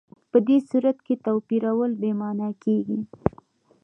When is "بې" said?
2.01-2.11